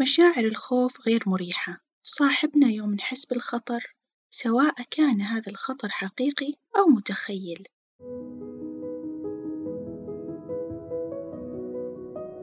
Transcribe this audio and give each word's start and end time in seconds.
مشاعر 0.00 0.44
الخوف 0.44 1.06
غير 1.06 1.22
مريحة 1.26 1.84
تصاحبنا 2.04 2.68
يوم 2.68 2.94
نحس 2.94 3.26
بالخطر 3.26 3.96
سواء 4.30 4.74
كان 4.90 5.20
هذا 5.20 5.50
الخطر 5.52 5.88
حقيقي 5.88 6.52
أو 6.76 6.86
متخيل، 6.86 7.66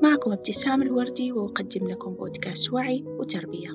معكم 0.04 0.32
ابتسام 0.32 0.82
الوردي 0.82 1.32
وأقدم 1.32 1.88
لكم 1.88 2.14
بودكاست 2.14 2.74
وعي 2.74 3.04
وتربية. 3.08 3.70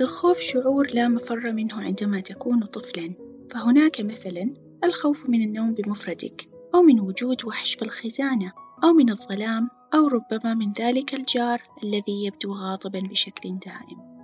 الخوف 0.00 0.38
شعور 0.38 0.86
لا 0.94 1.08
مفر 1.08 1.52
منه 1.52 1.82
عندما 1.82 2.20
تكون 2.20 2.64
طفلًا، 2.64 3.14
فهناك 3.50 4.00
مثلًا 4.00 4.54
الخوف 4.84 5.28
من 5.28 5.42
النوم 5.42 5.74
بمفردك، 5.74 6.48
أو 6.74 6.82
من 6.82 7.00
وجود 7.00 7.44
وحش 7.44 7.74
في 7.74 7.82
الخزانة، 7.82 8.52
أو 8.84 8.92
من 8.92 9.10
الظلام، 9.10 9.68
أو 9.94 10.08
ربما 10.08 10.54
من 10.54 10.72
ذلك 10.72 11.14
الجار 11.14 11.62
الذي 11.84 12.24
يبدو 12.24 12.54
غاضبًا 12.54 13.00
بشكل 13.00 13.58
دائم. 13.58 14.14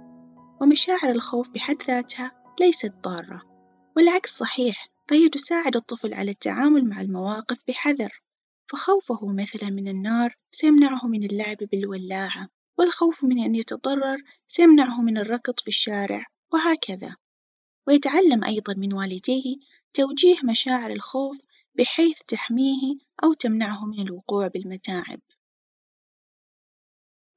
ومشاعر 0.61 1.11
الخوف 1.11 1.51
بحد 1.51 1.83
ذاتها 1.83 2.33
ليست 2.61 2.93
ضارة، 3.03 3.43
والعكس 3.97 4.39
صحيح، 4.39 4.89
فهي 5.09 5.29
تساعد 5.29 5.77
الطفل 5.77 6.15
على 6.15 6.31
التعامل 6.31 6.89
مع 6.89 7.01
المواقف 7.01 7.63
بحذر، 7.69 8.23
فخوفه 8.67 9.27
مثلًا 9.27 9.71
من 9.71 9.89
النار 9.89 10.35
سيمنعه 10.51 11.07
من 11.07 11.25
اللعب 11.25 11.57
بالولاعة، 11.57 12.49
والخوف 12.79 13.25
من 13.25 13.39
أن 13.39 13.55
يتضرر 13.55 14.23
سيمنعه 14.49 15.01
من 15.01 15.19
الركض 15.19 15.61
في 15.61 15.69
الشارع 15.69 16.27
وهكذا، 16.53 17.17
ويتعلم 17.87 18.45
أيضًا 18.45 18.75
من 18.77 18.95
والديه 18.95 19.57
توجيه 19.95 20.37
مشاعر 20.45 20.91
الخوف 20.91 21.45
بحيث 21.75 22.23
تحميه 22.23 22.97
أو 23.25 23.33
تمنعه 23.33 23.87
من 23.87 24.01
الوقوع 24.01 24.49
بالمتاعب. 24.49 25.21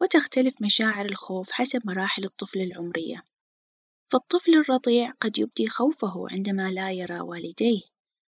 وتختلف 0.04 0.62
مشاعر 0.62 1.06
الخوف 1.06 1.52
حسب 1.52 1.82
مراحل 1.86 2.24
الطفل 2.26 2.62
العمرية، 2.62 3.24
فالطفل 4.08 4.52
الرضيع 4.58 5.12
قد 5.12 5.38
يبدي 5.38 5.68
خوفه 5.68 6.28
عندما 6.32 6.72
لا 6.72 6.92
يرى 6.92 7.20
والديه، 7.20 7.82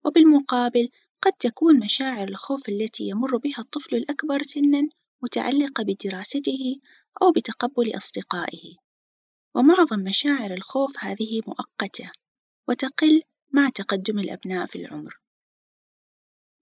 وبالمقابل 0.06 0.90
قد 1.22 1.34
تكون 1.34 1.80
مشاعر 1.80 2.28
الخوف 2.28 2.70
التي 2.70 3.04
يمر 3.04 3.38
بها 3.38 3.60
الطفل 3.60 3.96
الأكبر 3.96 4.44
سنًا 4.44 4.90
متعلقة 5.24 5.84
بدراسته 5.84 6.80
أو 7.22 7.32
بتقبل 7.32 7.98
أصدقائه، 7.98 8.76
ومعظم 9.56 10.00
مشاعر 10.00 10.54
الخوف 10.54 10.96
هذه 11.00 11.42
مؤقتة 11.48 12.12
وتقل 12.68 13.22
مع 13.54 13.70
تقدم 13.70 14.20
الأبناء 14.20 14.66
في 14.66 14.76
العمر. 14.76 15.20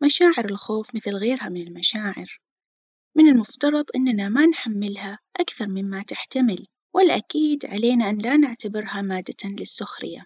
مشاعر 0.03 0.45
الخوف 0.45 0.95
مثل 0.95 1.15
غيرها 1.15 1.49
من 1.49 1.67
المشاعر 1.67 2.39
من 3.15 3.29
المفترض 3.29 3.85
إننا 3.95 4.29
ما 4.29 4.45
نحملها 4.45 5.19
أكثر 5.39 5.67
مما 5.67 6.03
تحتمل، 6.03 6.67
والأكيد 6.93 7.65
علينا 7.65 8.09
أن 8.09 8.17
لا 8.17 8.37
نعتبرها 8.37 9.01
مادة 9.01 9.49
للسخرية، 9.49 10.25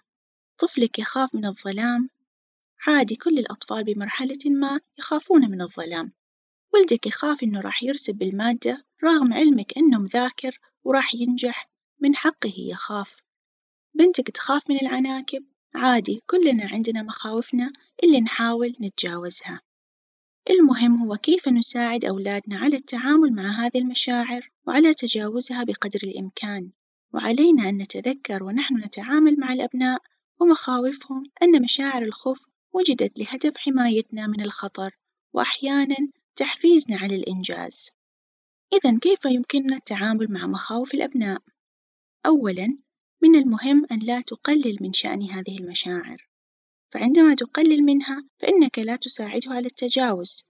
طفلك 0.58 0.98
يخاف 0.98 1.34
من 1.34 1.46
الظلام؟ 1.46 2.10
عادي 2.86 3.16
كل 3.16 3.38
الأطفال 3.38 3.84
بمرحلة 3.84 4.38
ما 4.46 4.80
يخافون 4.98 5.50
من 5.50 5.62
الظلام، 5.62 6.12
ولدك 6.74 7.06
يخاف 7.06 7.42
إنه 7.42 7.60
راح 7.60 7.82
يرسب 7.82 8.14
بالمادة 8.14 8.86
رغم 9.04 9.32
علمك 9.32 9.78
إنه 9.78 9.98
مذاكر 9.98 10.60
وراح 10.84 11.14
ينجح 11.14 11.70
من 12.00 12.16
حقه 12.16 12.54
يخاف، 12.56 13.22
بنتك 13.94 14.30
تخاف 14.30 14.70
من 14.70 14.78
العناكب؟ 14.82 15.44
عادي 15.74 16.22
كلنا 16.26 16.66
عندنا 16.66 17.02
مخاوفنا 17.02 17.72
اللي 18.04 18.20
نحاول 18.20 18.74
نتجاوزها، 18.80 19.60
المهم 20.50 21.02
هو 21.02 21.16
كيف 21.16 21.48
نساعد 21.48 22.04
أولادنا 22.04 22.58
على 22.58 22.76
التعامل 22.76 23.32
مع 23.32 23.42
هذه 23.42 23.78
المشاعر 23.78 24.50
وعلى 24.66 24.94
تجاوزها 24.94 25.64
بقدر 25.64 26.00
الإمكان، 26.02 26.70
وعلينا 27.14 27.68
أن 27.68 27.78
نتذكر 27.78 28.42
ونحن 28.42 28.76
نتعامل 28.76 29.40
مع 29.40 29.52
الأبناء 29.52 30.02
ومخاوفهم 30.40 31.22
أن 31.42 31.62
مشاعر 31.62 32.02
الخوف 32.02 32.46
وجدت 32.72 33.18
لهدف 33.18 33.56
حمايتنا 33.56 34.26
من 34.26 34.40
الخطر 34.40 34.98
وأحيانًا 35.32 35.96
تحفيزنا 36.36 36.96
على 36.96 37.16
الإنجاز، 37.16 37.90
إذا 38.72 38.98
كيف 38.98 39.24
يمكننا 39.24 39.76
التعامل 39.76 40.26
مع 40.30 40.46
مخاوف 40.46 40.94
الأبناء؟ 40.94 41.42
أولًا 42.26 42.78
من 43.22 43.36
المهم 43.36 43.86
أن 43.92 43.98
لا 43.98 44.20
تقلل 44.20 44.76
من 44.80 44.92
شأن 44.92 45.22
هذه 45.22 45.58
المشاعر، 45.58 46.27
فعندما 46.90 47.34
تقلل 47.34 47.82
منها 47.82 48.24
فإنك 48.38 48.78
لا 48.78 48.96
تساعده 48.96 49.54
على 49.54 49.66
التجاوز، 49.66 50.44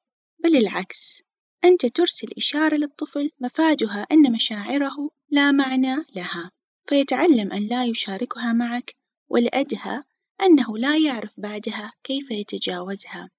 بل 0.45 0.57
العكس 0.57 1.23
أنت 1.65 1.87
ترسل 1.87 2.29
إشارة 2.37 2.77
للطفل 2.77 3.31
مفادها 3.41 4.07
أن 4.13 4.33
مشاعره 4.33 5.11
لا 5.31 5.53
معنى 5.53 5.97
لها، 6.17 6.51
فيتعلم 6.87 7.53
أن 7.53 7.67
لا 7.67 7.85
يشاركها 7.85 8.53
معك 8.53 8.95
والأدهى 9.29 10.03
أنه 10.43 10.79
لا 10.79 10.99
يعرف 10.99 11.41
بعدها 11.41 11.93
كيف 12.05 12.31
يتجاوزها، 12.31 13.31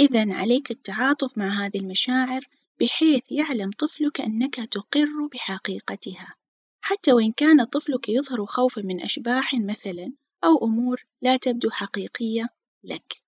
إذا 0.00 0.34
عليك 0.34 0.70
التعاطف 0.70 1.38
مع 1.38 1.48
هذه 1.48 1.78
المشاعر 1.78 2.48
بحيث 2.80 3.22
يعلم 3.32 3.70
طفلك 3.70 4.20
أنك 4.20 4.54
تقر 4.54 5.26
بحقيقتها، 5.32 6.34
حتى 6.80 7.12
وإن 7.12 7.32
كان 7.32 7.64
طفلك 7.64 8.08
يظهر 8.08 8.46
خوفًا 8.46 8.82
من 8.82 9.02
أشباح 9.02 9.54
مثلًا 9.54 10.12
أو 10.44 10.64
أمور 10.64 11.04
لا 11.22 11.36
تبدو 11.36 11.70
حقيقية 11.70 12.48
لك. 12.84 13.22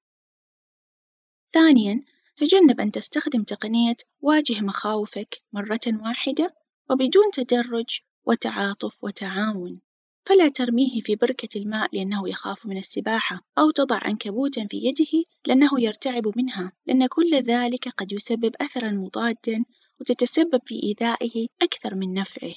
ثانيًا 1.53 2.00
تجنب 2.37 2.81
أن 2.81 2.91
تستخدم 2.91 3.43
تقنية 3.43 3.97
واجه 4.21 4.61
مخاوفك 4.61 5.43
مرة 5.53 5.81
واحدة 5.87 6.55
وبدون 6.91 7.31
تدرج 7.33 8.00
وتعاطف 8.25 9.05
وتعاون، 9.05 9.81
فلا 10.28 10.49
ترميه 10.49 11.00
في 11.00 11.17
بركة 11.17 11.59
الماء 11.61 11.97
لأنه 11.97 12.28
يخاف 12.28 12.67
من 12.67 12.78
السباحة، 12.78 13.41
أو 13.59 13.71
تضع 13.71 14.00
عنكبوتًا 14.03 14.67
في 14.71 14.77
يده 14.77 15.25
لأنه 15.47 15.81
يرتعب 15.81 16.33
منها، 16.37 16.73
لأن 16.87 17.06
كل 17.06 17.34
ذلك 17.34 17.89
قد 17.89 18.12
يسبب 18.12 18.53
أثرًا 18.61 18.91
مضادًا 18.91 19.65
وتتسبب 20.00 20.61
في 20.67 20.83
إيذائه 20.83 21.47
أكثر 21.62 21.94
من 21.94 22.15
نفعه، 22.15 22.55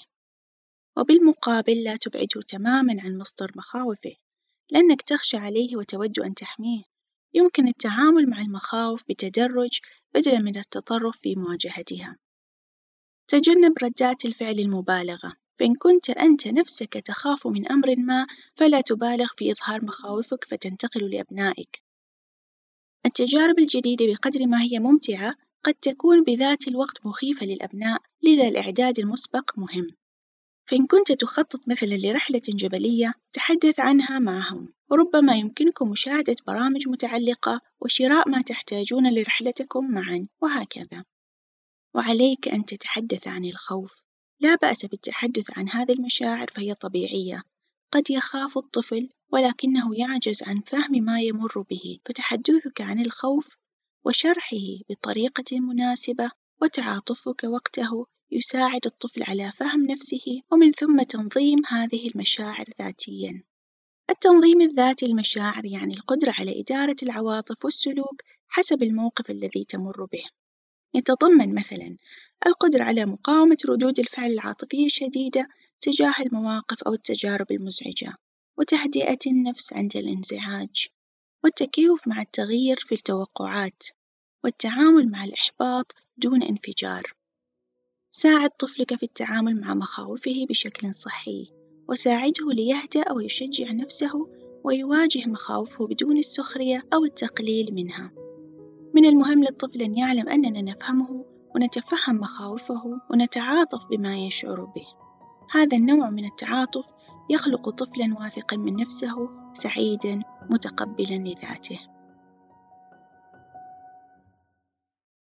وبالمقابل 0.98 1.84
لا 1.84 1.96
تبعده 1.96 2.42
تمامًا 2.48 2.96
عن 3.02 3.18
مصدر 3.18 3.52
مخاوفه، 3.56 4.16
لأنك 4.72 5.02
تخشى 5.02 5.38
عليه 5.38 5.76
وتود 5.78 6.20
أن 6.20 6.34
تحميه، 6.34 6.84
يمكن 7.34 7.68
التعامل 7.68 8.30
مع 8.30 8.42
المخاوف 8.42 9.04
بتدرج 9.10 9.80
بدلًا 10.14 10.40
من 10.40 10.58
التطرف 10.58 11.18
في 11.18 11.36
مواجهتها. 11.36 12.18
تجنب 13.28 13.74
ردات 13.84 14.26
الفعل 14.26 14.60
المبالغة، 14.60 15.34
فإن 15.56 15.76
كنت 15.76 16.10
أنت 16.10 16.48
نفسك 16.48 16.94
تخاف 16.94 17.48
من 17.48 17.72
أمر 17.72 17.96
ما 17.96 18.28
فلا 18.56 18.82
تبالغ 18.82 19.28
في 19.38 19.52
إظهار 19.52 19.86
مخاوفك 19.86 20.44
فتنتقل 20.44 21.10
لأبنائك. 21.10 21.82
التجارب 23.06 23.60
الجديدة 23.60 24.06
بقدر 24.06 24.46
ما 24.46 24.62
هي 24.62 24.80
ممتعة 24.80 25.36
قد 25.64 25.74
تكون 25.74 26.24
بذات 26.24 26.68
الوقت 26.68 27.06
مخيفة 27.06 27.46
للأبناء، 27.46 28.02
لذا 28.24 28.48
الإعداد 28.48 29.00
المسبق 29.00 29.60
مهم. 29.60 29.88
فإن 30.66 30.86
كنت 30.86 31.12
تخطط 31.12 31.68
مثلًا 31.68 31.96
لرحلة 31.96 32.42
جبلية 32.50 33.14
تحدث 33.34 33.80
عنها 33.80 34.20
معهم، 34.20 34.74
وربما 34.92 35.36
يمكنكم 35.36 35.90
مشاهدة 35.90 36.36
برامج 36.48 36.88
متعلقة 36.88 37.62
وشراء 37.82 38.30
ما 38.30 38.42
تحتاجون 38.42 39.14
لرحلتكم 39.14 39.92
معًا 39.92 40.28
وهكذا، 40.42 41.06
وعليك 41.96 42.48
أن 42.48 42.66
تتحدث 42.66 43.28
عن 43.28 43.46
الخوف، 43.46 44.04
لا 44.40 44.56
بأس 44.56 44.86
بالتحدث 44.86 45.58
عن 45.58 45.70
هذه 45.70 45.94
المشاعر 45.94 46.48
فهي 46.48 46.74
طبيعية، 46.74 47.44
قد 47.92 48.10
يخاف 48.10 48.58
الطفل 48.58 49.10
ولكنه 49.32 50.00
يعجز 50.00 50.44
عن 50.44 50.62
فهم 50.62 50.92
ما 50.92 51.22
يمر 51.22 51.62
به، 51.70 51.98
فتحدثك 52.06 52.82
عن 52.82 53.00
الخوف 53.00 53.58
وشرحه 54.06 54.66
بطريقة 54.90 55.60
مناسبة 55.60 56.32
وتعاطفك 56.62 57.44
وقته 57.44 58.06
يساعد 58.36 58.86
الطفل 58.86 59.24
على 59.24 59.52
فهم 59.52 59.86
نفسه 59.86 60.42
ومن 60.52 60.72
ثم 60.72 61.02
تنظيم 61.02 61.60
هذه 61.68 62.10
المشاعر 62.10 62.66
ذاتيًا. 62.82 63.44
التنظيم 64.10 64.62
الذاتي 64.62 65.06
للمشاعر 65.06 65.66
يعني 65.66 65.94
القدرة 65.94 66.34
على 66.40 66.60
إدارة 66.62 66.96
العواطف 67.04 67.66
والسلوك 67.66 68.22
حسب 68.48 68.84
الموقف 68.84 69.30
الذي 69.32 69.64
تمر 69.64 70.06
به، 70.06 70.24
يتضمن 70.94 71.56
مثلًا 71.56 71.98
القدرة 72.48 72.84
على 72.84 73.06
مقاومة 73.06 73.58
ردود 73.70 74.00
الفعل 74.00 74.32
العاطفية 74.32 74.86
الشديدة 74.86 75.48
تجاه 75.82 76.14
المواقف 76.20 76.84
أو 76.84 76.94
التجارب 76.94 77.52
المزعجة، 77.52 78.14
وتهدئة 78.58 79.20
النفس 79.28 79.74
عند 79.74 79.98
الانزعاج، 79.98 80.88
والتكيف 81.44 82.08
مع 82.08 82.22
التغيير 82.22 82.78
في 82.78 82.96
التوقعات، 82.96 83.84
والتعامل 84.44 85.12
مع 85.12 85.24
الإحباط 85.24 85.96
دون 86.18 86.44
انفجار. 86.44 87.14
ساعد 88.18 88.50
طفلك 88.50 88.96
في 88.96 89.04
التعامل 89.04 89.62
مع 89.62 89.74
مخاوفه 89.74 90.46
بشكل 90.50 90.94
صحي، 90.94 91.52
وساعده 91.90 92.52
ليهدأ 92.54 93.12
ويشجع 93.12 93.72
نفسه 93.72 94.28
ويواجه 94.64 95.30
مخاوفه 95.30 95.88
بدون 95.88 96.18
السخرية 96.18 96.84
أو 96.94 97.06
التقليل 97.06 97.74
منها. 97.74 98.12
من 98.94 99.06
المهم 99.06 99.44
للطفل 99.44 99.82
أن 99.82 99.96
يعلم 99.96 100.30
أننا 100.30 100.62
نفهمه 100.62 101.26
ونتفهم 101.56 102.16
مخاوفه 102.16 103.02
ونتعاطف 103.12 103.88
بما 103.90 104.18
يشعر 104.18 104.66
به، 104.66 104.88
هذا 105.52 105.78
النوع 105.78 106.10
من 106.10 106.26
التعاطف 106.26 106.94
يخلق 107.30 107.70
طفلًا 107.70 108.16
واثقًا 108.20 108.58
من 108.58 108.76
نفسه 108.76 109.30
سعيدًا 109.54 110.20
متقبلًا 110.50 111.16
لذاته. 111.16 111.95